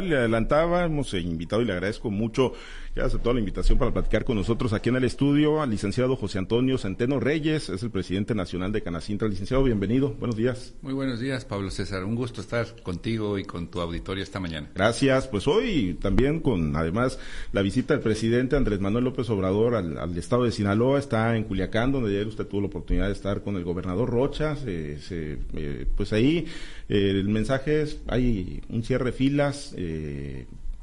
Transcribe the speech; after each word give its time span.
Le 0.00 0.16
adelantábamos 0.16 1.12
e 1.14 1.18
invitado 1.18 1.60
y 1.60 1.64
le 1.64 1.72
agradezco 1.72 2.08
mucho 2.08 2.52
que 2.94 3.00
aceptado 3.00 3.34
la 3.34 3.40
invitación 3.40 3.78
para 3.78 3.92
platicar 3.92 4.24
con 4.24 4.36
nosotros 4.36 4.72
aquí 4.72 4.90
en 4.90 4.96
el 4.96 5.02
estudio 5.02 5.60
al 5.60 5.70
licenciado 5.70 6.14
José 6.14 6.38
Antonio 6.38 6.78
Centeno 6.78 7.18
Reyes, 7.18 7.68
es 7.68 7.82
el 7.82 7.90
presidente 7.90 8.32
nacional 8.32 8.70
de 8.70 8.80
Canacintra. 8.80 9.26
Licenciado, 9.26 9.64
bienvenido, 9.64 10.14
buenos 10.14 10.36
días. 10.36 10.74
Muy 10.82 10.92
buenos 10.92 11.18
días, 11.18 11.44
Pablo 11.44 11.70
César. 11.70 12.04
Un 12.04 12.14
gusto 12.14 12.40
estar 12.40 12.80
contigo 12.82 13.38
y 13.38 13.44
con 13.44 13.72
tu 13.72 13.80
auditorio 13.80 14.22
esta 14.22 14.38
mañana. 14.38 14.70
Gracias. 14.72 15.26
Pues 15.26 15.48
hoy 15.48 15.98
también 16.00 16.38
con 16.38 16.76
además 16.76 17.18
la 17.50 17.62
visita 17.62 17.94
del 17.94 18.02
presidente 18.04 18.54
Andrés 18.54 18.78
Manuel 18.78 19.04
López 19.04 19.28
Obrador 19.30 19.74
al, 19.74 20.16
estado 20.16 20.44
de 20.44 20.52
Sinaloa, 20.52 21.00
está 21.00 21.36
en 21.36 21.42
Culiacán, 21.42 21.90
donde 21.90 22.10
ayer 22.10 22.28
usted 22.28 22.46
tuvo 22.46 22.60
la 22.60 22.66
oportunidad 22.68 23.06
de 23.06 23.14
estar 23.14 23.42
con 23.42 23.56
el 23.56 23.64
gobernador 23.64 24.08
Rocha. 24.08 24.56
Eh, 24.64 25.86
pues 25.96 26.12
ahí 26.12 26.46
eh, 26.88 27.10
el 27.10 27.28
mensaje 27.28 27.82
es, 27.82 28.00
hay 28.06 28.62
un 28.68 28.82
cierre 28.82 29.06
de 29.06 29.12
filas. 29.12 29.74
Eh, 29.76 29.87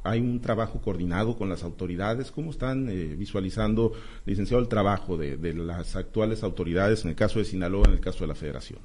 hay 0.06 0.20
un 0.20 0.40
trabajo 0.40 0.80
coordinado 0.82 1.36
con 1.36 1.50
las 1.50 1.64
autoridades. 1.64 2.32
¿Cómo 2.32 2.52
están 2.52 2.88
eh, 2.90 3.16
visualizando, 3.18 3.94
licenciado, 4.26 4.62
el 4.62 4.70
trabajo 4.70 5.18
de, 5.18 5.38
las 5.54 5.96
actuales 5.96 6.44
autoridades 6.44 7.04
en 7.04 7.10
el 7.10 7.16
caso 7.16 7.40
de 7.40 7.46
Sinaloa, 7.46 7.88
en 7.88 7.94
el 7.94 8.00
caso 8.00 8.20
de 8.20 8.28
la 8.28 8.36
Federación? 8.36 8.80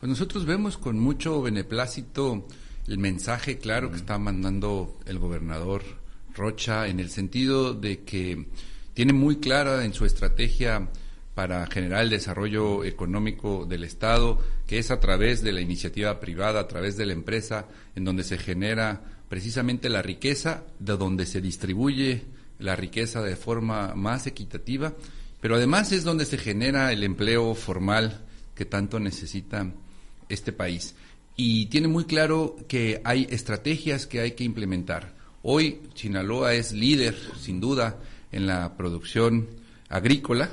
Pues 0.00 0.10
nosotros 0.10 0.44
vemos 0.46 0.76
con 0.76 0.98
mucho 0.98 1.40
beneplácito 1.42 2.44
el 2.88 2.98
mensaje 2.98 3.58
claro 3.58 3.90
que 3.90 3.96
está 3.96 4.18
mandando 4.18 4.98
el 5.06 5.18
gobernador 5.18 5.82
Rocha 6.34 6.88
en 6.88 7.00
el 7.00 7.10
sentido 7.10 7.74
de 7.74 8.02
que 8.02 8.46
tiene 8.94 9.12
muy 9.12 9.36
clara 9.36 9.84
en 9.84 9.92
su 9.92 10.04
estrategia 10.04 10.88
para 11.34 11.66
generar 11.66 12.02
el 12.02 12.10
desarrollo 12.10 12.82
económico 12.82 13.64
del 13.64 13.84
Estado, 13.84 14.38
que 14.66 14.78
es 14.78 14.90
a 14.90 14.98
través 14.98 15.42
de 15.42 15.52
la 15.52 15.60
iniciativa 15.60 16.18
privada, 16.18 16.58
a 16.58 16.66
través 16.66 16.96
de 16.96 17.06
la 17.06 17.12
empresa, 17.12 17.66
en 17.94 18.04
donde 18.04 18.24
se 18.24 18.38
genera 18.38 19.17
precisamente 19.28 19.88
la 19.88 20.02
riqueza, 20.02 20.64
de 20.78 20.96
donde 20.96 21.26
se 21.26 21.40
distribuye 21.40 22.24
la 22.58 22.76
riqueza 22.76 23.22
de 23.22 23.36
forma 23.36 23.94
más 23.94 24.26
equitativa, 24.26 24.94
pero 25.40 25.56
además 25.56 25.92
es 25.92 26.04
donde 26.04 26.24
se 26.24 26.38
genera 26.38 26.92
el 26.92 27.04
empleo 27.04 27.54
formal 27.54 28.24
que 28.54 28.64
tanto 28.64 28.98
necesita 28.98 29.70
este 30.28 30.52
país. 30.52 30.94
Y 31.36 31.66
tiene 31.66 31.86
muy 31.86 32.04
claro 32.04 32.56
que 32.66 33.00
hay 33.04 33.26
estrategias 33.30 34.06
que 34.06 34.20
hay 34.20 34.32
que 34.32 34.42
implementar. 34.42 35.14
Hoy 35.42 35.82
Sinaloa 35.94 36.54
es 36.54 36.72
líder, 36.72 37.16
sin 37.40 37.60
duda, 37.60 37.98
en 38.32 38.46
la 38.46 38.76
producción 38.76 39.48
agrícola 39.88 40.50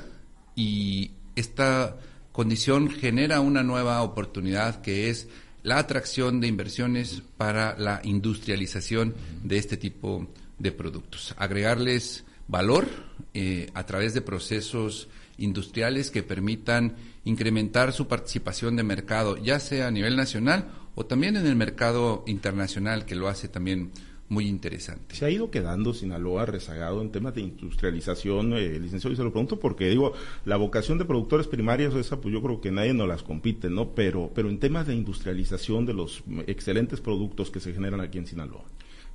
y 0.54 1.10
esta 1.34 1.96
condición 2.32 2.90
genera 2.90 3.40
una 3.40 3.62
nueva 3.62 4.02
oportunidad 4.02 4.80
que 4.80 5.10
es 5.10 5.28
la 5.66 5.80
atracción 5.80 6.40
de 6.40 6.46
inversiones 6.46 7.24
para 7.36 7.76
la 7.76 8.00
industrialización 8.04 9.16
de 9.42 9.58
este 9.58 9.76
tipo 9.76 10.28
de 10.60 10.70
productos. 10.70 11.34
Agregarles 11.36 12.24
valor 12.46 12.86
eh, 13.34 13.68
a 13.74 13.84
través 13.84 14.14
de 14.14 14.20
procesos 14.20 15.08
industriales 15.38 16.12
que 16.12 16.22
permitan 16.22 16.94
incrementar 17.24 17.92
su 17.92 18.06
participación 18.06 18.76
de 18.76 18.84
mercado, 18.84 19.38
ya 19.38 19.58
sea 19.58 19.88
a 19.88 19.90
nivel 19.90 20.14
nacional 20.14 20.70
o 20.94 21.04
también 21.04 21.36
en 21.36 21.48
el 21.48 21.56
mercado 21.56 22.22
internacional, 22.28 23.04
que 23.04 23.16
lo 23.16 23.26
hace 23.26 23.48
también 23.48 23.90
muy 24.28 24.46
interesante. 24.48 25.14
Se 25.14 25.24
ha 25.24 25.30
ido 25.30 25.50
quedando 25.50 25.94
Sinaloa 25.94 26.46
rezagado 26.46 27.00
en 27.00 27.10
temas 27.10 27.34
de 27.34 27.42
industrialización, 27.42 28.54
eh, 28.54 28.78
licenciado, 28.80 29.12
y 29.12 29.16
se 29.16 29.22
lo 29.22 29.30
pregunto 29.30 29.60
porque 29.60 29.88
digo, 29.88 30.12
la 30.44 30.56
vocación 30.56 30.98
de 30.98 31.04
productores 31.04 31.46
primarios, 31.46 31.94
esa 31.94 32.20
pues 32.20 32.32
yo 32.32 32.42
creo 32.42 32.60
que 32.60 32.70
nadie 32.70 32.94
nos 32.94 33.08
las 33.08 33.22
compite, 33.22 33.70
¿no? 33.70 33.94
Pero, 33.94 34.30
pero 34.34 34.48
en 34.48 34.58
temas 34.58 34.86
de 34.86 34.94
industrialización 34.94 35.86
de 35.86 35.94
los 35.94 36.22
excelentes 36.46 37.00
productos 37.00 37.50
que 37.50 37.60
se 37.60 37.72
generan 37.72 38.00
aquí 38.00 38.18
en 38.18 38.26
Sinaloa. 38.26 38.64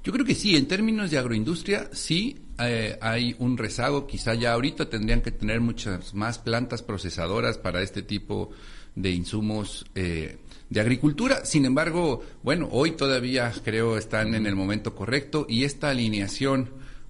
Yo 0.04 0.12
creo 0.12 0.26
que 0.26 0.34
sí, 0.34 0.56
en 0.56 0.68
términos 0.68 1.12
de 1.12 1.20
agroindustria, 1.20 1.90
sí 1.94 2.38
eh, 2.60 2.98
hay 3.02 3.36
un 3.38 3.58
rezago. 3.58 4.08
Quizá 4.08 4.34
ya 4.34 4.54
ahorita 4.54 4.90
tendrían 4.90 5.22
que 5.22 5.32
tener 5.32 5.62
muchas 5.62 6.14
más 6.14 6.40
plantas 6.40 6.82
procesadoras 6.82 7.58
para 7.58 7.82
este 7.82 8.02
tipo 8.02 8.50
de 8.96 9.12
insumos 9.12 9.86
eh, 9.94 10.38
de 10.70 10.82
agricultura. 10.82 11.46
Sin 11.46 11.66
embargo, 11.66 12.24
bueno, 12.42 12.68
hoy 12.72 12.92
todavía 12.92 13.54
creo 13.64 13.98
están 13.98 14.34
en 14.34 14.48
el 14.48 14.56
momento 14.56 14.96
correcto 14.96 15.46
y 15.48 15.66
esta 15.66 15.90
alineación 15.90 16.70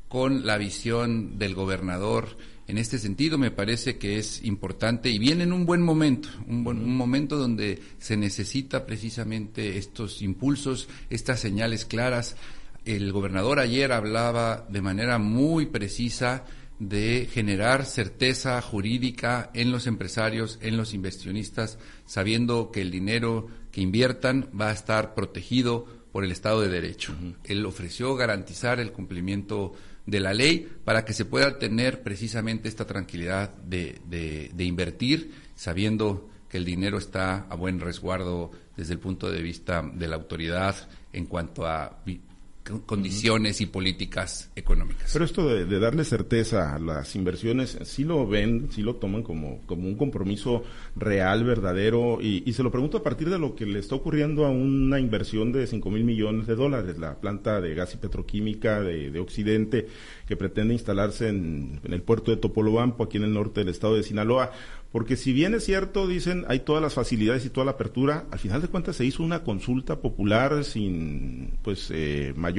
con 0.10 0.46
la 0.46 0.58
visión 0.58 1.40
del 1.40 1.56
gobernador 1.56 2.36
en 2.72 2.78
este 2.78 3.00
sentido 3.00 3.38
me 3.38 3.52
parece 3.52 3.98
que 3.98 4.18
es 4.18 4.46
importante 4.46 5.10
y 5.10 5.20
viene 5.20 5.44
en 5.44 5.52
un 5.52 5.66
buen 5.66 5.82
momento, 5.82 6.30
un, 6.48 6.66
un 6.66 6.96
momento 6.96 7.36
donde 7.36 7.82
se 8.00 8.16
necesita 8.16 8.86
precisamente 8.86 9.78
estos 9.78 10.22
impulsos, 10.22 10.88
estas 11.10 11.42
señales 11.42 11.84
claras. 11.84 12.38
El 12.86 13.12
gobernador 13.12 13.60
ayer 13.60 13.92
hablaba 13.92 14.66
de 14.70 14.82
manera 14.82 15.20
muy 15.20 15.68
precisa 15.68 16.46
de 16.80 17.30
generar 17.32 17.86
certeza 17.86 18.60
jurídica 18.60 19.52
en 19.54 19.72
los 19.72 19.86
empresarios, 19.86 20.58
en 20.64 20.78
los 20.78 20.96
inversionistas, 20.96 21.78
sabiendo 22.08 22.72
que 22.72 22.82
el 22.82 22.90
dinero 22.90 23.48
que 23.72 23.82
inviertan 23.82 24.50
va 24.60 24.70
a 24.70 24.74
estar 24.74 25.14
protegido 25.14 25.86
por 26.12 26.24
el 26.24 26.32
Estado 26.32 26.62
de 26.62 26.70
Derecho. 26.70 27.16
Él 27.44 27.64
ofreció 27.68 28.16
garantizar 28.16 28.80
el 28.80 28.92
cumplimiento 28.92 29.74
de 30.08 30.20
la 30.20 30.34
ley 30.34 30.68
para 30.84 31.06
que 31.06 31.14
se 31.14 31.26
pueda 31.26 31.60
tener 31.60 32.02
precisamente 32.02 32.68
esta 32.68 32.88
tranquilidad 32.88 33.54
de, 33.58 34.02
de 34.52 34.64
invertir, 34.64 35.34
sabiendo 35.54 36.32
que 36.50 36.58
el 36.58 36.66
dinero 36.66 36.98
está 36.98 37.46
a 37.48 37.56
buen 37.56 37.80
resguardo 37.80 38.52
desde 38.76 38.94
el 38.94 39.00
punto 39.00 39.32
de 39.32 39.44
vista 39.44 39.84
de 39.84 40.08
la 40.08 40.16
autoridad 40.16 40.76
en 41.14 41.28
cuanto 41.28 41.68
a 41.68 42.02
condiciones 42.86 43.60
y 43.62 43.66
políticas 43.66 44.52
económicas. 44.56 45.10
Pero 45.12 45.26
esto 45.26 45.48
de, 45.48 45.80
darle 45.80 46.04
certeza 46.06 46.76
a 46.76 46.80
las 46.80 47.16
inversiones, 47.16 47.78
sí 47.84 48.04
lo 48.04 48.28
ven, 48.28 48.70
sí 48.72 48.82
lo 48.82 48.96
toman 48.96 49.24
como, 49.24 49.62
como 49.66 49.88
un 49.88 49.96
compromiso 49.96 50.64
real, 50.96 51.44
verdadero, 51.44 52.20
y, 52.22 52.52
se 52.52 52.64
lo 52.64 52.72
pregunto 52.72 52.98
a 52.98 53.04
partir 53.04 53.30
de 53.30 53.40
lo 53.40 53.56
que 53.56 53.66
le 53.66 53.80
está 53.80 53.96
ocurriendo 53.96 54.46
a 54.46 54.50
una 54.50 55.00
inversión 55.00 55.52
de 55.52 55.66
5 55.66 55.90
mil 55.90 56.04
millones 56.04 56.48
de 56.48 56.56
dólares, 56.56 57.00
la 57.00 57.16
planta 57.16 57.62
de 57.62 57.74
gas 57.74 57.94
y 57.94 57.98
petroquímica 57.98 58.82
de, 58.82 59.22
Occidente 59.22 59.88
que 60.28 60.36
pretende 60.36 60.74
instalarse 60.74 61.30
en, 61.30 61.80
el 61.84 62.02
puerto 62.02 62.32
de 62.32 62.38
Topolobampo, 62.38 63.04
aquí 63.04 63.18
en 63.18 63.24
el 63.24 63.34
norte 63.34 63.62
del 63.62 63.70
estado 63.70 63.96
de 63.96 64.04
Sinaloa. 64.04 64.52
Porque 64.92 65.16
si 65.16 65.32
bien 65.32 65.54
es 65.54 65.64
cierto, 65.64 66.06
dicen, 66.06 66.44
hay 66.50 66.62
todas 66.62 66.82
las 66.82 66.96
facilidades 66.96 67.46
y 67.46 67.50
toda 67.50 67.64
la 67.64 67.72
apertura, 67.72 68.26
al 68.30 68.40
final 68.40 68.62
de 68.62 68.68
cuentas 68.68 68.98
se 68.98 69.06
hizo 69.06 69.24
una 69.24 69.44
consulta 69.44 70.02
popular 70.02 70.66
sin 70.66 71.54
pues 71.62 71.90
eh, 71.92 72.34
mayor 72.36 72.51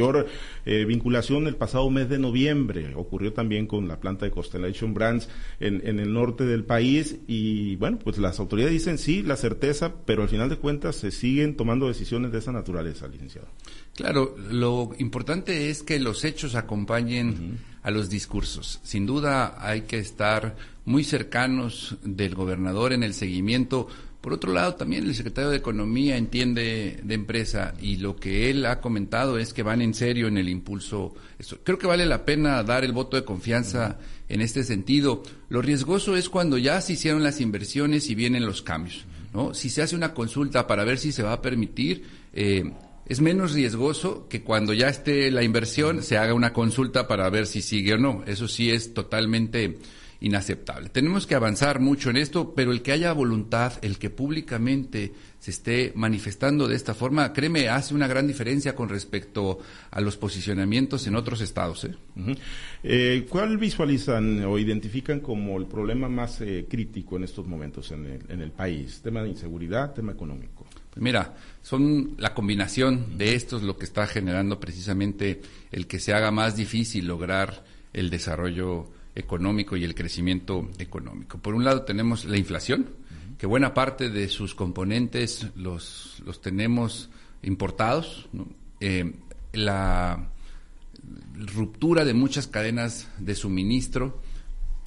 eh, 0.64 0.84
vinculación 0.84 1.46
el 1.46 1.56
pasado 1.56 1.88
mes 1.90 2.08
de 2.08 2.18
noviembre. 2.18 2.94
Ocurrió 2.94 3.32
también 3.32 3.66
con 3.66 3.88
la 3.88 4.00
planta 4.00 4.24
de 4.24 4.30
Constellation 4.30 4.94
Brands 4.94 5.28
en, 5.60 5.86
en, 5.86 6.00
el 6.00 6.12
norte 6.12 6.44
del 6.44 6.64
país 6.64 7.16
y 7.26 7.76
bueno, 7.76 7.98
pues 7.98 8.18
las 8.18 8.40
autoridades 8.40 8.72
dicen 8.72 8.98
sí, 8.98 9.22
la 9.22 9.36
certeza, 9.36 9.94
pero 10.04 10.22
al 10.22 10.28
final 10.28 10.48
de 10.48 10.56
cuentas 10.56 10.96
se 10.96 11.10
siguen 11.10 11.56
tomando 11.56 11.88
decisiones 11.88 12.32
de 12.32 12.38
esa 12.38 12.52
naturaleza, 12.52 13.08
licenciado. 13.08 13.48
Claro, 13.94 14.34
lo 14.50 14.90
importante 14.98 15.70
es 15.70 15.82
que 15.82 16.00
los 16.00 16.24
hechos 16.24 16.54
acompañen 16.54 17.58
a 17.82 17.90
los 17.90 18.08
discursos. 18.08 18.80
Sin 18.82 19.06
duda 19.06 19.56
hay 19.58 19.82
que 19.82 19.98
estar 19.98 20.56
muy 20.84 21.04
cercanos 21.04 21.96
del 22.02 22.34
gobernador 22.34 22.92
en 22.92 23.02
el 23.02 23.14
seguimiento. 23.14 23.88
Por 24.22 24.32
otro 24.32 24.52
lado, 24.52 24.76
también 24.76 25.04
el 25.04 25.16
secretario 25.16 25.50
de 25.50 25.56
Economía 25.56 26.16
entiende 26.16 27.00
de 27.02 27.14
empresa 27.14 27.74
y 27.82 27.96
lo 27.96 28.14
que 28.14 28.50
él 28.50 28.64
ha 28.66 28.80
comentado 28.80 29.36
es 29.36 29.52
que 29.52 29.64
van 29.64 29.82
en 29.82 29.94
serio 29.94 30.28
en 30.28 30.38
el 30.38 30.48
impulso. 30.48 31.12
Creo 31.64 31.76
que 31.76 31.88
vale 31.88 32.06
la 32.06 32.24
pena 32.24 32.62
dar 32.62 32.84
el 32.84 32.92
voto 32.92 33.16
de 33.16 33.24
confianza 33.24 33.98
en 34.28 34.40
este 34.40 34.62
sentido. 34.62 35.24
Lo 35.48 35.60
riesgoso 35.60 36.16
es 36.16 36.28
cuando 36.28 36.56
ya 36.56 36.80
se 36.80 36.92
hicieron 36.92 37.24
las 37.24 37.40
inversiones 37.40 38.08
y 38.10 38.14
vienen 38.14 38.46
los 38.46 38.62
cambios. 38.62 39.06
¿no? 39.34 39.54
Si 39.54 39.70
se 39.70 39.82
hace 39.82 39.96
una 39.96 40.14
consulta 40.14 40.68
para 40.68 40.84
ver 40.84 40.98
si 40.98 41.10
se 41.10 41.24
va 41.24 41.32
a 41.32 41.42
permitir, 41.42 42.04
eh, 42.32 42.72
es 43.06 43.20
menos 43.20 43.54
riesgoso 43.54 44.28
que 44.28 44.42
cuando 44.42 44.72
ya 44.72 44.88
esté 44.88 45.32
la 45.32 45.42
inversión 45.42 46.00
se 46.00 46.16
haga 46.16 46.32
una 46.32 46.52
consulta 46.52 47.08
para 47.08 47.28
ver 47.28 47.48
si 47.48 47.60
sigue 47.60 47.94
o 47.94 47.98
no. 47.98 48.22
Eso 48.24 48.46
sí 48.46 48.70
es 48.70 48.94
totalmente 48.94 49.78
inaceptable. 50.22 50.88
Tenemos 50.88 51.26
que 51.26 51.34
avanzar 51.34 51.80
mucho 51.80 52.08
en 52.08 52.16
esto, 52.16 52.54
pero 52.54 52.72
el 52.72 52.80
que 52.80 52.92
haya 52.92 53.12
voluntad, 53.12 53.72
el 53.82 53.98
que 53.98 54.08
públicamente 54.08 55.12
se 55.40 55.50
esté 55.50 55.92
manifestando 55.96 56.68
de 56.68 56.76
esta 56.76 56.94
forma, 56.94 57.32
créeme, 57.32 57.68
hace 57.68 57.94
una 57.94 58.06
gran 58.06 58.28
diferencia 58.28 58.76
con 58.76 58.88
respecto 58.88 59.58
a 59.90 60.00
los 60.00 60.16
posicionamientos 60.16 61.06
en 61.08 61.16
otros 61.16 61.40
estados. 61.40 61.84
¿eh? 61.84 61.96
eh 62.84 63.26
cuál 63.28 63.58
visualizan 63.58 64.44
o 64.44 64.58
identifican 64.58 65.18
como 65.18 65.58
el 65.58 65.66
problema 65.66 66.08
más 66.08 66.40
eh, 66.40 66.66
crítico 66.70 67.16
en 67.16 67.24
estos 67.24 67.46
momentos 67.48 67.90
en 67.90 68.06
el, 68.06 68.22
en 68.28 68.40
el 68.40 68.52
país? 68.52 69.00
¿Tema 69.02 69.22
de 69.22 69.30
inseguridad, 69.30 69.92
tema 69.92 70.12
económico? 70.12 70.64
Pues 70.90 71.02
mira, 71.02 71.34
son 71.62 72.14
la 72.18 72.32
combinación 72.32 73.18
de 73.18 73.34
estos 73.34 73.62
lo 73.62 73.76
que 73.76 73.86
está 73.86 74.06
generando 74.06 74.60
precisamente 74.60 75.40
el 75.72 75.88
que 75.88 75.98
se 75.98 76.14
haga 76.14 76.30
más 76.30 76.54
difícil 76.54 77.06
lograr 77.06 77.64
el 77.92 78.10
desarrollo 78.10 78.90
económico 79.14 79.76
y 79.76 79.84
el 79.84 79.94
crecimiento 79.94 80.70
económico. 80.78 81.38
Por 81.38 81.54
un 81.54 81.64
lado 81.64 81.82
tenemos 81.82 82.24
la 82.24 82.38
inflación, 82.38 82.90
que 83.38 83.46
buena 83.46 83.74
parte 83.74 84.08
de 84.08 84.28
sus 84.28 84.54
componentes 84.54 85.48
los, 85.56 86.22
los 86.24 86.40
tenemos 86.40 87.10
importados. 87.42 88.28
Eh, 88.80 89.12
la 89.52 90.30
ruptura 91.54 92.04
de 92.04 92.14
muchas 92.14 92.46
cadenas 92.46 93.08
de 93.18 93.34
suministro, 93.34 94.20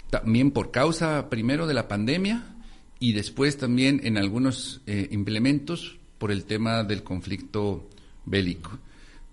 también 0.09 0.51
por 0.51 0.71
causa 0.71 1.29
primero 1.29 1.67
de 1.67 1.73
la 1.73 1.87
pandemia 1.87 2.55
y 2.99 3.13
después 3.13 3.57
también 3.57 4.01
en 4.03 4.17
algunos 4.17 4.81
eh, 4.87 5.07
implementos 5.11 5.97
por 6.17 6.31
el 6.31 6.45
tema 6.45 6.83
del 6.83 7.03
conflicto 7.03 7.89
bélico. 8.25 8.79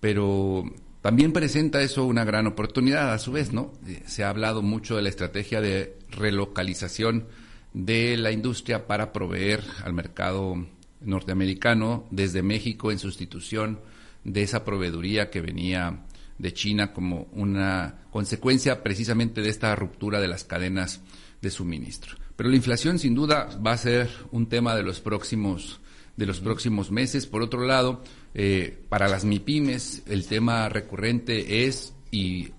Pero 0.00 0.64
también 1.02 1.32
presenta 1.32 1.82
eso 1.82 2.04
una 2.04 2.24
gran 2.24 2.46
oportunidad 2.46 3.12
a 3.12 3.18
su 3.18 3.32
vez, 3.32 3.52
¿no? 3.52 3.72
Eh, 3.86 4.02
se 4.06 4.22
ha 4.22 4.30
hablado 4.30 4.62
mucho 4.62 4.96
de 4.96 5.02
la 5.02 5.08
estrategia 5.08 5.60
de 5.60 5.98
relocalización 6.10 7.26
de 7.74 8.16
la 8.16 8.30
industria 8.30 8.86
para 8.86 9.12
proveer 9.12 9.64
al 9.84 9.94
mercado 9.94 10.66
norteamericano 11.00 12.06
desde 12.10 12.42
México 12.42 12.92
en 12.92 13.00
sustitución 13.00 13.80
de 14.24 14.42
esa 14.42 14.64
proveeduría 14.64 15.30
que 15.30 15.40
venía 15.40 16.04
de 16.38 16.52
China 16.52 16.92
como 16.92 17.28
una 17.32 18.06
consecuencia 18.10 18.82
precisamente 18.82 19.42
de 19.42 19.48
esta 19.48 19.74
ruptura 19.74 20.20
de 20.20 20.28
las 20.28 20.44
cadenas 20.44 21.00
de 21.40 21.50
suministro. 21.50 22.16
Pero 22.36 22.48
la 22.48 22.56
inflación 22.56 23.00
sin 23.00 23.14
duda 23.14 23.48
va 23.64 23.72
a 23.72 23.76
ser 23.76 24.08
un 24.30 24.48
tema 24.48 24.76
de 24.76 24.82
los 24.84 25.00
próximos 25.00 25.80
de 26.16 26.26
los 26.26 26.40
próximos 26.40 26.90
meses. 26.90 27.26
Por 27.26 27.42
otro 27.42 27.64
lado, 27.64 28.02
eh, 28.34 28.78
para 28.88 29.08
las 29.08 29.24
MIPIMES 29.24 30.04
el 30.06 30.26
tema 30.26 30.68
recurrente 30.68 31.66
es 31.66 31.94
y 32.10 32.50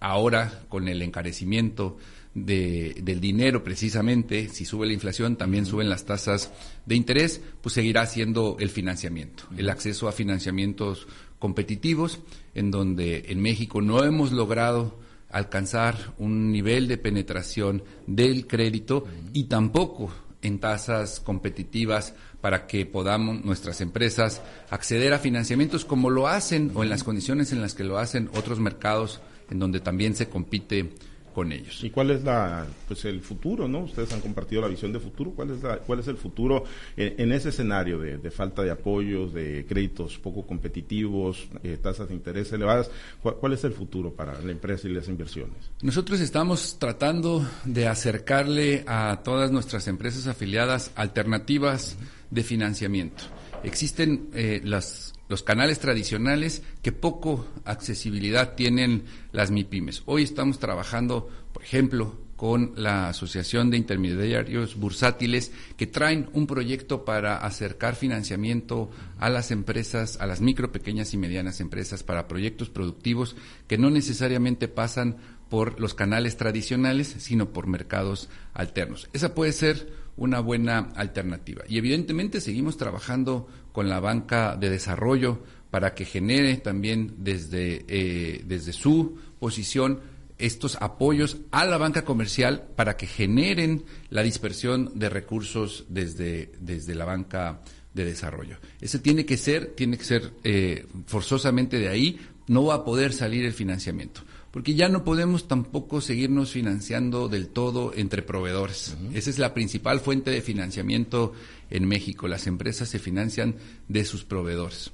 ahora 0.00 0.64
con 0.68 0.88
el 0.88 1.02
encarecimiento 1.02 1.96
del 2.34 3.18
dinero 3.18 3.64
precisamente, 3.64 4.50
si 4.50 4.66
sube 4.66 4.86
la 4.86 4.92
inflación, 4.92 5.36
también 5.36 5.64
suben 5.64 5.88
las 5.88 6.04
tasas 6.04 6.52
de 6.84 6.94
interés, 6.94 7.40
pues 7.62 7.74
seguirá 7.74 8.04
siendo 8.04 8.58
el 8.60 8.68
financiamiento, 8.68 9.44
el 9.56 9.70
acceso 9.70 10.06
a 10.06 10.12
financiamientos 10.12 11.08
competitivos, 11.38 12.20
en 12.54 12.70
donde 12.70 13.24
en 13.28 13.40
México 13.40 13.80
no 13.80 14.04
hemos 14.04 14.32
logrado 14.32 14.98
alcanzar 15.30 16.12
un 16.18 16.52
nivel 16.52 16.88
de 16.88 16.98
penetración 16.98 17.82
del 18.06 18.46
crédito 18.46 19.06
y 19.32 19.44
tampoco 19.44 20.12
en 20.46 20.58
tasas 20.58 21.20
competitivas 21.20 22.14
para 22.40 22.66
que 22.66 22.86
podamos 22.86 23.44
nuestras 23.44 23.80
empresas 23.80 24.40
acceder 24.70 25.12
a 25.12 25.18
financiamientos 25.18 25.84
como 25.84 26.10
lo 26.10 26.28
hacen 26.28 26.70
o 26.74 26.82
en 26.82 26.88
las 26.88 27.04
condiciones 27.04 27.52
en 27.52 27.60
las 27.60 27.74
que 27.74 27.84
lo 27.84 27.98
hacen 27.98 28.30
otros 28.34 28.60
mercados 28.60 29.20
en 29.50 29.58
donde 29.58 29.80
también 29.80 30.14
se 30.14 30.28
compite 30.28 30.94
con 31.36 31.52
ellos. 31.52 31.84
¿Y 31.84 31.90
cuál 31.90 32.12
es 32.12 32.24
la, 32.24 32.66
pues 32.88 33.04
el 33.04 33.20
futuro, 33.20 33.68
no? 33.68 33.80
Ustedes 33.80 34.10
han 34.10 34.22
compartido 34.22 34.62
la 34.62 34.68
visión 34.68 34.90
de 34.90 34.98
futuro. 34.98 35.32
¿Cuál 35.32 35.50
es, 35.50 35.62
la, 35.62 35.76
cuál 35.80 36.00
es 36.00 36.08
el 36.08 36.16
futuro 36.16 36.64
en, 36.96 37.30
ese 37.30 37.50
escenario 37.50 37.98
de, 37.98 38.30
falta 38.30 38.62
de 38.62 38.70
apoyos, 38.70 39.34
de 39.34 39.66
créditos 39.68 40.16
poco 40.16 40.46
competitivos, 40.46 41.46
eh, 41.62 41.76
tasas 41.76 42.08
de 42.08 42.14
interés 42.14 42.50
elevadas? 42.54 42.90
¿Cuál, 43.20 43.52
es 43.52 43.62
el 43.64 43.72
futuro 43.72 44.14
para 44.14 44.40
la 44.40 44.50
empresa 44.50 44.88
y 44.88 44.94
las 44.94 45.08
inversiones? 45.08 45.58
Nosotros 45.82 46.20
estamos 46.20 46.78
tratando 46.78 47.46
de 47.66 47.86
acercarle 47.86 48.84
a 48.86 49.20
todas 49.22 49.52
nuestras 49.52 49.88
empresas 49.88 50.28
afiliadas 50.28 50.90
alternativas 50.94 51.98
de 52.30 52.42
financiamiento. 52.44 53.24
Existen 53.62 54.30
eh, 54.32 54.62
las 54.64 55.12
los 55.28 55.42
canales 55.42 55.78
tradicionales 55.78 56.62
que 56.82 56.92
poco 56.92 57.46
accesibilidad 57.64 58.54
tienen 58.54 59.04
las 59.32 59.50
MIPIMES. 59.50 60.02
Hoy 60.06 60.22
estamos 60.22 60.58
trabajando, 60.58 61.28
por 61.52 61.62
ejemplo, 61.62 62.26
con 62.36 62.72
la 62.76 63.08
Asociación 63.08 63.70
de 63.70 63.78
Intermediarios 63.78 64.76
Bursátiles 64.76 65.52
que 65.76 65.86
traen 65.86 66.28
un 66.34 66.46
proyecto 66.46 67.04
para 67.04 67.38
acercar 67.38 67.96
financiamiento 67.96 68.90
a 69.18 69.30
las 69.30 69.50
empresas, 69.50 70.18
a 70.20 70.26
las 70.26 70.42
micro, 70.42 70.70
pequeñas 70.70 71.14
y 71.14 71.16
medianas 71.16 71.60
empresas 71.60 72.02
para 72.02 72.28
proyectos 72.28 72.68
productivos 72.68 73.36
que 73.66 73.78
no 73.78 73.90
necesariamente 73.90 74.68
pasan 74.68 75.16
por 75.48 75.80
los 75.80 75.94
canales 75.94 76.36
tradicionales, 76.36 77.16
sino 77.18 77.52
por 77.52 77.66
mercados 77.66 78.28
alternos. 78.52 79.08
Esa 79.12 79.34
puede 79.34 79.52
ser 79.52 80.05
una 80.16 80.40
buena 80.40 80.90
alternativa. 80.94 81.64
Y 81.68 81.78
evidentemente 81.78 82.40
seguimos 82.40 82.76
trabajando 82.76 83.48
con 83.72 83.88
la 83.88 84.00
banca 84.00 84.56
de 84.56 84.70
desarrollo 84.70 85.42
para 85.70 85.94
que 85.94 86.04
genere 86.04 86.56
también 86.56 87.14
desde, 87.18 87.84
eh, 87.88 88.42
desde 88.46 88.72
su 88.72 89.18
posición 89.38 90.00
estos 90.38 90.76
apoyos 90.80 91.38
a 91.50 91.64
la 91.64 91.78
banca 91.78 92.04
comercial 92.04 92.68
para 92.76 92.96
que 92.96 93.06
generen 93.06 93.84
la 94.10 94.22
dispersión 94.22 94.92
de 94.94 95.08
recursos 95.08 95.86
desde, 95.88 96.52
desde 96.60 96.94
la 96.94 97.04
banca 97.04 97.60
de 97.94 98.04
desarrollo. 98.04 98.58
Ese 98.80 98.98
tiene 98.98 99.24
que 99.24 99.36
ser, 99.36 99.72
tiene 99.74 99.96
que 99.96 100.04
ser 100.04 100.32
eh, 100.44 100.86
forzosamente 101.06 101.78
de 101.78 101.88
ahí, 101.88 102.20
no 102.48 102.64
va 102.64 102.74
a 102.74 102.84
poder 102.84 103.12
salir 103.12 103.44
el 103.44 103.54
financiamiento 103.54 104.22
porque 104.56 104.74
ya 104.74 104.88
no 104.88 105.04
podemos 105.04 105.48
tampoco 105.48 106.00
seguirnos 106.00 106.50
financiando 106.50 107.28
del 107.28 107.48
todo 107.48 107.92
entre 107.94 108.22
proveedores. 108.22 108.96
Esa 109.12 109.28
es 109.28 109.38
la 109.38 109.52
principal 109.52 110.00
fuente 110.00 110.30
de 110.30 110.40
financiamiento 110.40 111.34
en 111.68 111.86
México. 111.86 112.26
Las 112.26 112.46
empresas 112.46 112.88
se 112.88 112.98
financian 112.98 113.56
de 113.86 114.02
sus 114.06 114.24
proveedores. 114.24 114.92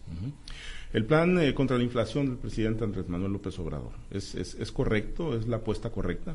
El 0.93 1.05
plan 1.05 1.39
eh, 1.39 1.55
contra 1.55 1.79
la 1.79 1.85
inflación 1.85 2.27
del 2.27 2.39
presidente 2.39 2.83
Andrés 2.83 3.09
Manuel 3.09 3.35
López 3.35 3.57
Obrador, 3.61 3.93
¿es, 4.11 4.35
es, 4.35 4.73
correcto? 4.73 5.39
¿Es 5.39 5.47
la 5.47 5.59
apuesta 5.59 5.91
correcta? 5.91 6.35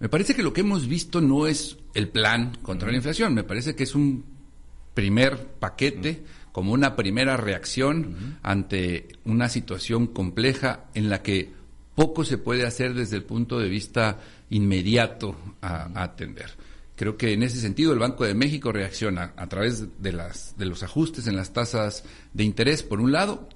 Me 0.00 0.08
parece 0.08 0.34
que 0.34 0.42
lo 0.42 0.54
que 0.54 0.62
hemos 0.62 0.88
visto 0.88 1.20
no 1.20 1.46
es 1.46 1.76
el 1.92 2.08
plan 2.08 2.56
contra 2.62 2.90
la 2.90 2.96
inflación, 2.96 3.34
me 3.34 3.44
parece 3.44 3.76
que 3.76 3.82
es 3.82 3.94
un 3.94 4.24
primer 4.94 5.46
paquete, 5.60 6.22
como 6.52 6.72
una 6.72 6.96
primera 6.96 7.36
reacción 7.36 8.38
ante 8.42 9.08
una 9.26 9.50
situación 9.50 10.06
compleja 10.06 10.86
en 10.94 11.10
la 11.10 11.22
que 11.22 11.65
poco 11.96 12.24
se 12.24 12.38
puede 12.38 12.64
hacer 12.64 12.94
desde 12.94 13.16
el 13.16 13.24
punto 13.24 13.58
de 13.58 13.68
vista 13.68 14.20
inmediato 14.50 15.34
a, 15.62 16.02
atender. 16.02 16.50
Creo 16.94 17.16
que 17.16 17.32
en 17.32 17.42
ese 17.42 17.58
sentido 17.58 17.92
el 17.92 17.98
Banco 17.98 18.24
de 18.24 18.34
México 18.34 18.70
reacciona 18.70 19.32
a 19.36 19.48
través 19.48 20.00
de, 20.00 20.12
las, 20.12 20.56
de 20.56 20.66
los 20.66 20.82
ajustes 20.82 21.26
en 21.26 21.36
las 21.36 21.52
tasas 21.52 22.04
de 22.32 22.44
interés, 22.44 22.82
por 22.82 23.00
un 23.00 23.12
lado, 23.12 23.48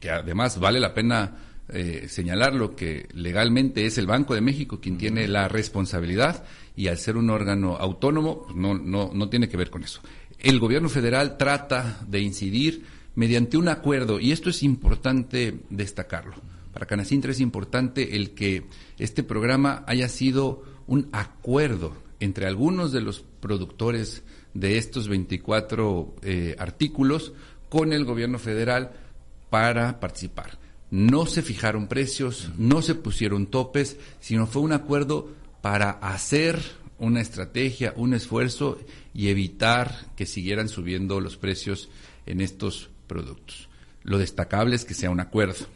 que, 0.00 0.10
además 0.10 0.58
vale 0.58 0.80
la 0.80 0.94
pena 0.94 1.36
eh, 1.68 2.06
señalarlo 2.08 2.74
que 2.74 3.06
legalmente 3.12 3.84
es 3.84 3.98
el 3.98 4.06
Banco 4.06 4.34
de 4.34 4.40
México 4.40 4.80
quien 4.80 4.96
tiene 4.96 5.28
la 5.28 5.48
responsabilidad 5.48 6.44
y 6.74 6.88
al 6.88 6.96
ser 6.96 7.18
un 7.18 7.28
órgano 7.28 7.76
autónomo 7.76 8.44
pues 8.44 8.56
no, 8.56 8.74
no, 8.74 9.10
no 9.12 9.28
tiene 9.28 9.48
que 9.48 9.58
ver 9.58 9.68
con 9.68 9.84
eso. 9.84 10.00
El 10.38 10.58
gobierno 10.58 10.88
federal 10.88 11.36
trata 11.36 12.00
de 12.06 12.20
incidir 12.20 12.86
mediante 13.14 13.58
un 13.58 13.68
acuerdo 13.68 14.18
y 14.20 14.32
esto 14.32 14.48
es 14.48 14.62
importante 14.62 15.58
destacarlo 15.68 16.36
para 16.78 16.86
Canacintra 16.86 17.32
es 17.32 17.40
importante 17.40 18.14
el 18.14 18.34
que 18.36 18.68
este 19.00 19.24
programa 19.24 19.82
haya 19.88 20.08
sido 20.08 20.62
un 20.86 21.08
acuerdo 21.10 21.92
entre 22.20 22.46
algunos 22.46 22.92
de 22.92 23.00
los 23.00 23.24
productores 23.40 24.22
de 24.54 24.78
estos 24.78 25.08
24 25.08 26.14
eh, 26.22 26.54
artículos 26.56 27.32
con 27.68 27.92
el 27.92 28.04
gobierno 28.04 28.38
federal 28.38 28.92
para 29.50 29.98
participar. 29.98 30.60
No 30.92 31.26
se 31.26 31.42
fijaron 31.42 31.88
precios, 31.88 32.50
no 32.56 32.80
se 32.80 32.94
pusieron 32.94 33.48
topes, 33.48 33.96
sino 34.20 34.46
fue 34.46 34.62
un 34.62 34.72
acuerdo 34.72 35.32
para 35.60 35.90
hacer 35.90 36.60
una 37.00 37.20
estrategia, 37.20 37.92
un 37.96 38.14
esfuerzo 38.14 38.78
y 39.12 39.30
evitar 39.30 40.06
que 40.14 40.26
siguieran 40.26 40.68
subiendo 40.68 41.18
los 41.18 41.36
precios 41.38 41.88
en 42.24 42.40
estos 42.40 42.88
productos. 43.08 43.68
Lo 44.02 44.18
destacable 44.18 44.76
es 44.76 44.84
que 44.84 44.94
sea 44.94 45.10
un 45.10 45.20
acuerdo. 45.20 45.66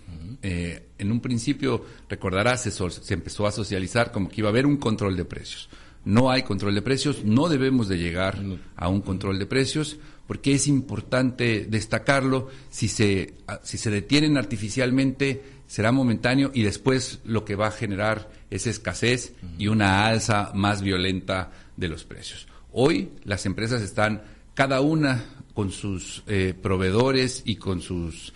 Eh, 0.43 0.89
en 0.99 1.13
un 1.13 1.21
principio, 1.21 1.85
recordarás, 2.09 2.63
se, 2.63 3.15
empezó 3.15 3.47
a 3.47 3.53
socializar 3.53 4.11
como 4.13 4.29
que 4.29 4.41
iba 4.41 4.49
a 4.49 4.51
haber 4.51 4.67
un 4.67 4.77
control 4.77 5.17
de 5.17 5.25
precios. 5.25 5.69
No 6.05 6.31
hay 6.31 6.43
control 6.43 6.75
de 6.75 6.83
precios, 6.83 7.25
no 7.25 7.49
debemos 7.49 7.89
de 7.89 7.99
llegar 7.99 8.39
a 8.75 8.89
un 8.89 9.03
control 9.03 9.39
de 9.39 9.47
precios, 9.47 9.99
porque 10.27 10.53
es 10.53 10.67
importante 10.67 11.67
destacarlo. 11.69 12.49
Si 12.71 12.89
se, 12.89 13.35
si 13.63 13.79
se 13.79 13.91
detienen 13.91 14.37
artificialmente, 14.37 15.43
será 15.69 15.93
momentáneo 15.93 16.51
y 16.53 16.63
después 16.63 17.21
lo 17.25 17.45
que 17.45 17.55
va 17.55 17.69
a 17.69 17.73
generar 17.73 18.31
es 18.51 18.67
escasez 18.67 19.35
y 19.59 19.69
una 19.69 20.07
alza 20.07 20.51
más 20.55 20.83
violenta 20.83 21.53
de 21.77 21.89
los 21.89 22.05
precios. 22.05 22.49
Hoy 22.73 23.11
las 23.25 23.47
empresas 23.47 23.81
están 23.81 24.23
cada 24.55 24.81
una 24.81 25.25
con 25.55 25.71
sus 25.71 26.23
eh, 26.27 26.55
proveedores 26.61 27.43
y 27.45 27.57
con 27.57 27.81
sus 27.81 28.33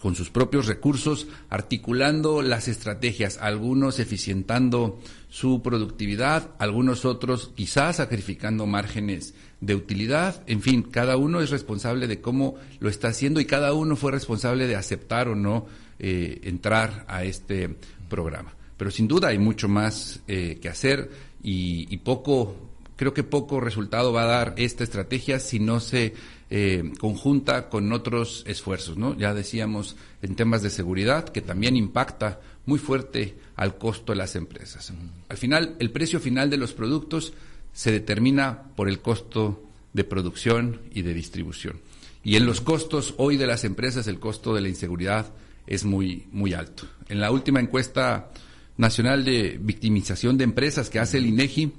con 0.00 0.14
sus 0.14 0.30
propios 0.30 0.66
recursos, 0.66 1.26
articulando 1.48 2.42
las 2.42 2.68
estrategias, 2.68 3.38
algunos 3.38 3.98
eficientando 3.98 4.98
su 5.28 5.62
productividad, 5.62 6.50
algunos 6.58 7.04
otros 7.04 7.50
quizás 7.54 7.96
sacrificando 7.96 8.66
márgenes 8.66 9.34
de 9.60 9.74
utilidad, 9.74 10.42
en 10.46 10.60
fin, 10.60 10.82
cada 10.82 11.16
uno 11.16 11.40
es 11.40 11.50
responsable 11.50 12.06
de 12.06 12.20
cómo 12.20 12.56
lo 12.78 12.88
está 12.88 13.08
haciendo 13.08 13.40
y 13.40 13.46
cada 13.46 13.72
uno 13.72 13.96
fue 13.96 14.12
responsable 14.12 14.66
de 14.66 14.76
aceptar 14.76 15.28
o 15.28 15.34
no 15.34 15.66
eh, 15.98 16.40
entrar 16.44 17.04
a 17.08 17.24
este 17.24 17.76
programa. 18.08 18.54
Pero 18.76 18.90
sin 18.90 19.08
duda 19.08 19.28
hay 19.28 19.38
mucho 19.38 19.68
más 19.68 20.20
eh, 20.26 20.58
que 20.60 20.68
hacer 20.68 21.10
y, 21.42 21.86
y 21.92 21.98
poco 21.98 22.73
Creo 22.96 23.12
que 23.12 23.24
poco 23.24 23.60
resultado 23.60 24.12
va 24.12 24.22
a 24.22 24.26
dar 24.26 24.54
esta 24.56 24.84
estrategia 24.84 25.40
si 25.40 25.58
no 25.58 25.80
se 25.80 26.14
eh, 26.50 26.92
conjunta 27.00 27.68
con 27.68 27.92
otros 27.92 28.44
esfuerzos, 28.46 28.96
¿no? 28.96 29.16
Ya 29.16 29.34
decíamos 29.34 29.96
en 30.22 30.36
temas 30.36 30.62
de 30.62 30.70
seguridad 30.70 31.28
que 31.28 31.40
también 31.40 31.76
impacta 31.76 32.40
muy 32.66 32.78
fuerte 32.78 33.34
al 33.56 33.76
costo 33.76 34.12
de 34.12 34.18
las 34.18 34.36
empresas. 34.36 34.92
Al 35.28 35.36
final, 35.36 35.76
el 35.78 35.90
precio 35.90 36.20
final 36.20 36.50
de 36.50 36.56
los 36.56 36.72
productos 36.72 37.32
se 37.72 37.90
determina 37.90 38.62
por 38.76 38.88
el 38.88 39.00
costo 39.00 39.62
de 39.92 40.04
producción 40.04 40.80
y 40.92 41.02
de 41.02 41.14
distribución. 41.14 41.80
Y 42.22 42.36
en 42.36 42.46
los 42.46 42.60
costos 42.60 43.14
hoy 43.18 43.36
de 43.36 43.46
las 43.46 43.64
empresas, 43.64 44.06
el 44.06 44.18
costo 44.18 44.54
de 44.54 44.60
la 44.60 44.68
inseguridad 44.68 45.32
es 45.66 45.84
muy, 45.84 46.26
muy 46.32 46.54
alto. 46.54 46.84
En 47.08 47.20
la 47.20 47.30
última 47.30 47.60
encuesta 47.60 48.30
nacional 48.76 49.24
de 49.24 49.58
victimización 49.60 50.38
de 50.38 50.44
empresas 50.44 50.90
que 50.90 50.98
hace 50.98 51.18
el 51.18 51.26
INEGI, 51.26 51.72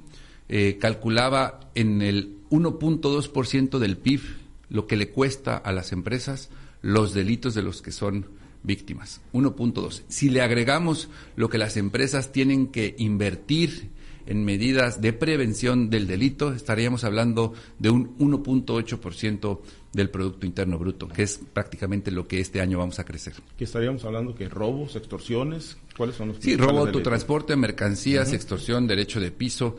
eh, 0.48 0.78
calculaba 0.80 1.70
en 1.74 2.02
el 2.02 2.38
1.2% 2.50 3.78
del 3.78 3.96
PIB 3.96 4.20
lo 4.68 4.86
que 4.86 4.96
le 4.96 5.10
cuesta 5.10 5.56
a 5.56 5.72
las 5.72 5.92
empresas 5.92 6.50
los 6.82 7.14
delitos 7.14 7.54
de 7.54 7.62
los 7.62 7.82
que 7.82 7.92
son 7.92 8.26
víctimas. 8.62 9.20
1.2. 9.32 10.02
Si 10.08 10.28
le 10.28 10.40
agregamos 10.42 11.08
lo 11.36 11.48
que 11.48 11.58
las 11.58 11.76
empresas 11.76 12.32
tienen 12.32 12.68
que 12.68 12.94
invertir 12.98 13.90
en 14.26 14.44
medidas 14.44 15.00
de 15.00 15.12
prevención 15.12 15.88
del 15.88 16.06
delito, 16.06 16.52
estaríamos 16.52 17.04
hablando 17.04 17.54
de 17.78 17.90
un 17.90 18.16
1.8% 18.18 19.60
del 19.92 20.10
Producto 20.10 20.46
Interno 20.46 20.78
Bruto, 20.78 21.08
que 21.08 21.22
es 21.22 21.40
prácticamente 21.52 22.10
lo 22.10 22.26
que 22.26 22.40
este 22.40 22.60
año 22.60 22.78
vamos 22.78 22.98
a 22.98 23.04
crecer. 23.04 23.34
¿Qué 23.56 23.64
estaríamos 23.64 24.04
hablando? 24.04 24.34
¿Que 24.34 24.48
robos, 24.48 24.96
extorsiones? 24.96 25.78
¿Cuáles 25.96 26.16
son 26.16 26.28
los 26.28 26.38
Sí, 26.38 26.56
robo, 26.56 26.80
autotransporte, 26.80 27.56
mercancías, 27.56 28.32
extorsión, 28.32 28.86
derecho 28.86 29.20
de 29.20 29.30
piso, 29.30 29.76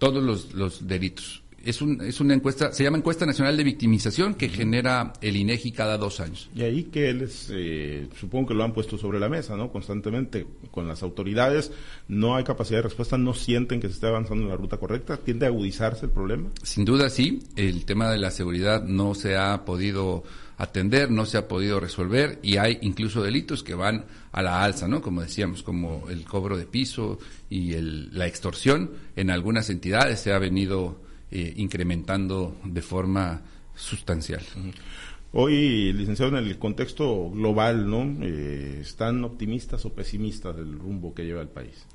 todos 0.00 0.20
los, 0.20 0.52
los 0.54 0.88
delitos 0.88 1.44
es, 1.64 1.82
un, 1.82 2.00
es 2.00 2.20
una 2.20 2.34
encuesta, 2.34 2.72
se 2.72 2.84
llama 2.84 2.98
Encuesta 2.98 3.26
Nacional 3.26 3.56
de 3.56 3.64
Victimización 3.64 4.34
que 4.34 4.48
genera 4.48 5.12
el 5.20 5.36
INEGI 5.36 5.72
cada 5.72 5.98
dos 5.98 6.20
años. 6.20 6.48
Y 6.54 6.62
ahí 6.62 6.84
que 6.84 7.10
él 7.10 7.28
eh, 7.50 8.08
supongo 8.18 8.48
que 8.48 8.54
lo 8.54 8.64
han 8.64 8.72
puesto 8.72 8.96
sobre 8.96 9.20
la 9.20 9.28
mesa, 9.28 9.56
¿no? 9.56 9.70
Constantemente 9.70 10.46
con 10.70 10.88
las 10.88 11.02
autoridades, 11.02 11.72
no 12.08 12.36
hay 12.36 12.44
capacidad 12.44 12.78
de 12.78 12.84
respuesta, 12.84 13.18
no 13.18 13.34
sienten 13.34 13.80
que 13.80 13.88
se 13.88 13.94
esté 13.94 14.06
avanzando 14.06 14.44
en 14.44 14.50
la 14.50 14.56
ruta 14.56 14.78
correcta, 14.78 15.16
tiende 15.18 15.46
a 15.46 15.48
agudizarse 15.50 16.06
el 16.06 16.12
problema. 16.12 16.50
Sin 16.62 16.84
duda 16.84 17.10
sí, 17.10 17.40
el 17.56 17.84
tema 17.84 18.10
de 18.10 18.18
la 18.18 18.30
seguridad 18.30 18.82
no 18.84 19.14
se 19.14 19.36
ha 19.36 19.64
podido 19.64 20.24
atender, 20.60 21.10
no 21.10 21.24
se 21.24 21.38
ha 21.38 21.48
podido 21.48 21.80
resolver 21.80 22.38
y 22.42 22.58
hay 22.58 22.78
incluso 22.82 23.22
delitos 23.22 23.62
que 23.62 23.74
van 23.74 24.04
a 24.30 24.42
la 24.42 24.62
alza, 24.62 24.86
¿no? 24.88 25.00
Como 25.00 25.22
decíamos, 25.22 25.62
como 25.62 26.10
el 26.10 26.24
cobro 26.24 26.58
de 26.58 26.66
piso 26.66 27.18
y 27.48 27.72
el, 27.72 28.16
la 28.16 28.26
extorsión 28.26 28.90
en 29.16 29.30
algunas 29.30 29.70
entidades 29.70 30.20
se 30.20 30.34
ha 30.34 30.38
venido 30.38 31.00
eh, 31.30 31.54
incrementando 31.56 32.58
de 32.62 32.82
forma 32.82 33.40
sustancial. 33.74 34.42
Hoy, 35.32 35.94
licenciado, 35.94 36.36
en 36.36 36.44
el 36.44 36.58
contexto 36.58 37.30
global, 37.30 37.88
¿no? 37.88 38.18
Eh, 38.22 38.80
¿Están 38.82 39.24
optimistas 39.24 39.86
o 39.86 39.94
pesimistas 39.94 40.56
del 40.56 40.78
rumbo 40.78 41.14
que 41.14 41.24
lleva 41.24 41.40
el 41.40 41.48
país? 41.48 41.86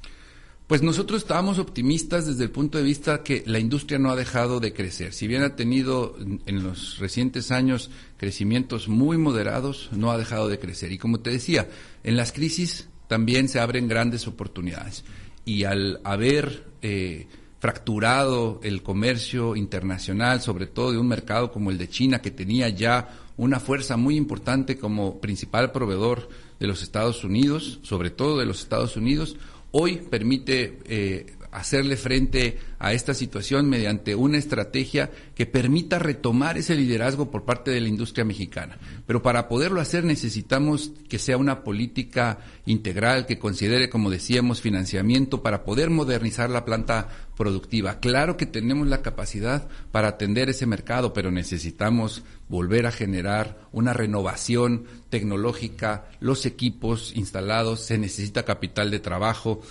Pues 0.67 0.81
nosotros 0.81 1.21
estábamos 1.21 1.59
optimistas 1.59 2.25
desde 2.25 2.43
el 2.43 2.49
punto 2.49 2.79
de 2.79 2.83
vista 2.83 3.21
que 3.21 3.43
la 3.45 3.59
industria 3.59 3.99
no 3.99 4.09
ha 4.09 4.15
dejado 4.15 4.59
de 4.59 4.73
crecer. 4.73 5.13
Si 5.13 5.27
bien 5.27 5.43
ha 5.43 5.55
tenido 5.55 6.17
en 6.19 6.63
los 6.63 6.97
recientes 6.97 7.51
años 7.51 7.91
crecimientos 8.17 8.87
muy 8.87 9.19
moderados, 9.19 9.89
no 9.91 10.11
ha 10.11 10.17
dejado 10.17 10.47
de 10.47 10.57
crecer. 10.57 10.91
Y 10.91 10.97
como 10.97 11.19
te 11.19 11.29
decía, 11.29 11.69
en 12.03 12.17
las 12.17 12.31
crisis 12.31 12.87
también 13.07 13.47
se 13.47 13.59
abren 13.59 13.87
grandes 13.87 14.27
oportunidades. 14.27 15.03
Y 15.45 15.65
al 15.65 16.01
haber 16.03 16.65
eh, 16.81 17.27
fracturado 17.59 18.59
el 18.63 18.81
comercio 18.81 19.55
internacional, 19.55 20.41
sobre 20.41 20.65
todo 20.65 20.91
de 20.91 20.97
un 20.97 21.07
mercado 21.07 21.51
como 21.51 21.69
el 21.69 21.77
de 21.77 21.89
China, 21.89 22.23
que 22.23 22.31
tenía 22.31 22.69
ya 22.69 23.19
una 23.37 23.59
fuerza 23.59 23.97
muy 23.97 24.15
importante 24.15 24.79
como 24.79 25.19
principal 25.21 25.71
proveedor 25.71 26.27
de 26.59 26.67
los 26.67 26.81
Estados 26.81 27.23
Unidos, 27.23 27.79
sobre 27.83 28.09
todo 28.09 28.39
de 28.39 28.45
los 28.45 28.61
Estados 28.61 28.97
Unidos, 28.97 29.35
hoy 29.77 29.97
permite 29.97 30.79
eh, 30.87 31.34
hacerle 31.55 31.95
frente 31.95 32.57
a 32.79 32.91
esta 32.93 33.13
situación 33.13 33.69
mediante 33.69 34.13
una 34.13 34.37
estrategia 34.37 35.09
que 35.33 35.45
permita 35.45 35.99
retomar 35.99 36.57
ese 36.57 36.75
liderazgo 36.75 37.31
por 37.31 37.45
parte 37.45 37.71
de 37.71 37.79
la 37.79 37.87
industria 37.87 38.25
mexicana. 38.25 38.77
Pero 39.07 39.21
para 39.21 39.47
poderlo 39.47 39.79
hacer 39.79 40.03
necesitamos 40.03 40.91
que 41.07 41.17
sea 41.17 41.37
una 41.37 41.63
política 41.63 42.39
integral 42.65 43.25
que 43.25 43.39
considere, 43.39 43.89
como 43.89 44.09
decíamos, 44.09 44.59
financiamiento 44.59 45.41
para 45.41 45.63
poder 45.63 45.89
modernizar 45.89 46.49
la 46.49 46.65
planta 46.65 47.07
productiva. 47.37 47.99
Claro 48.01 48.35
que 48.35 48.45
tenemos 48.45 48.87
la 48.87 49.01
capacidad 49.01 49.67
para 49.91 50.09
atender 50.09 50.49
ese 50.49 50.65
mercado, 50.65 51.13
pero 51.13 51.31
necesitamos 51.31 52.23
volver 52.49 52.85
a 52.85 52.91
generar 52.91 53.67
una 53.71 53.93
renovación 53.93 54.85
tecnológica, 55.09 56.09
los 56.19 56.45
equipos 56.45 57.13
instalados, 57.15 57.79
se 57.81 57.97
necesita 57.97 58.43
capital 58.43 58.91
de 58.91 58.99
trabajo, 58.99 59.61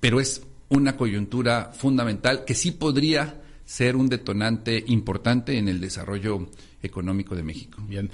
pero 0.00 0.20
es 0.20 0.42
una 0.68 0.96
coyuntura 0.96 1.72
fundamental 1.72 2.44
que 2.44 2.54
sí 2.54 2.72
podría 2.72 3.42
ser 3.64 3.96
un 3.96 4.08
detonante 4.08 4.82
importante 4.86 5.58
en 5.58 5.68
el 5.68 5.80
desarrollo 5.80 6.48
económico 6.82 7.34
de 7.34 7.42
México. 7.42 7.82
Bien. 7.86 8.10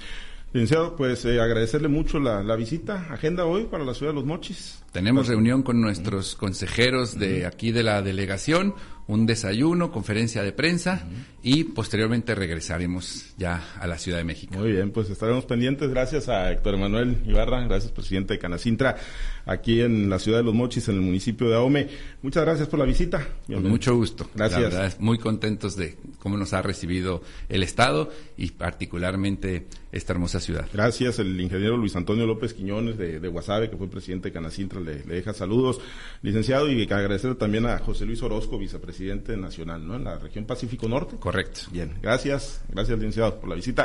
Licenciado, 0.53 0.95
pues 0.95 1.25
eh, 1.25 1.41
agradecerle 1.41 1.89
mucho 1.89 2.17
la, 2.17 2.41
la, 2.41 2.55
visita. 2.55 3.07
Agenda 3.09 3.45
hoy 3.45 3.65
para 3.65 3.83
la 3.83 3.93
ciudad 3.93 4.13
de 4.13 4.15
Los 4.15 4.25
Mochis. 4.25 4.81
Tenemos 4.93 5.27
reunión 5.27 5.63
con 5.63 5.81
nuestros 5.81 6.35
consejeros 6.35 7.19
de 7.19 7.45
aquí 7.45 7.73
de 7.73 7.83
la 7.83 8.01
delegación 8.01 8.73
un 9.07 9.25
desayuno, 9.27 9.91
conferencia 9.91 10.41
de 10.41 10.51
prensa 10.51 11.07
y 11.43 11.63
posteriormente 11.63 12.33
regresaremos 12.33 13.35
ya 13.37 13.75
a 13.79 13.85
la 13.85 13.99
Ciudad 13.99 14.17
de 14.17 14.23
México. 14.23 14.55
Muy 14.57 14.71
bien, 14.71 14.89
pues 14.91 15.11
estaremos 15.11 15.45
pendientes. 15.45 15.91
Gracias 15.91 16.27
a 16.27 16.51
Héctor 16.51 16.73
Emanuel 16.73 17.17
Ibarra, 17.25 17.63
gracias 17.67 17.91
presidente 17.91 18.33
de 18.33 18.39
Canacintra, 18.39 18.95
aquí 19.45 19.81
en 19.81 20.09
la 20.09 20.17
Ciudad 20.17 20.39
de 20.39 20.43
Los 20.43 20.55
Mochis, 20.55 20.89
en 20.89 20.95
el 20.95 21.01
municipio 21.01 21.47
de 21.47 21.55
Ahome. 21.55 21.87
Muchas 22.23 22.43
gracias 22.45 22.67
por 22.67 22.79
la 22.79 22.85
visita. 22.85 23.27
Con 23.45 23.69
mucho 23.69 23.95
gusto. 23.95 24.27
Gracias. 24.33 24.99
muy 24.99 25.19
contentos 25.19 25.75
de 25.75 25.97
cómo 26.17 26.35
nos 26.35 26.53
ha 26.53 26.63
recibido 26.63 27.21
el 27.47 27.61
Estado 27.61 28.09
y 28.37 28.51
particularmente 28.51 29.67
esta 29.91 30.13
hermosa 30.13 30.39
ciudad. 30.39 30.67
Gracias, 30.73 31.19
el 31.19 31.39
ingeniero 31.39 31.77
Luis 31.77 31.95
Antonio 31.95 32.25
López 32.25 32.53
Quiñones 32.53 32.97
de, 32.97 33.19
de 33.19 33.27
Guasave, 33.27 33.69
que 33.69 33.77
fue 33.77 33.87
presidente 33.87 34.29
de 34.29 34.33
Canacintra, 34.33 34.81
le, 34.81 35.05
le 35.05 35.15
deja 35.15 35.33
saludos, 35.33 35.79
licenciado, 36.21 36.69
y 36.69 36.81
agradecer 36.81 37.35
también 37.35 37.65
a 37.65 37.77
José 37.79 38.05
Luis 38.05 38.21
Orozco, 38.23 38.57
vicepresidente 38.57 38.94
presidente 38.95 39.35
nacional, 39.35 39.85
¿no? 39.85 39.95
En 39.95 40.05
la 40.05 40.17
región 40.17 40.45
Pacífico 40.45 40.87
Norte. 40.87 41.17
Correcto. 41.17 41.61
Bien, 41.69 41.97
gracias, 42.01 42.61
gracias 42.69 42.97
licenciado 42.97 43.37
por 43.41 43.49
la 43.49 43.55
visita. 43.55 43.83